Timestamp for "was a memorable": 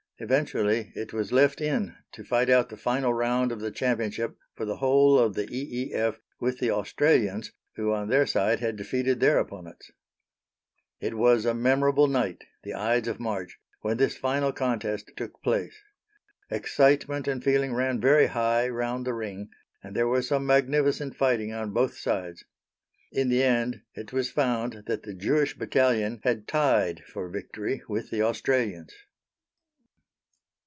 11.17-12.05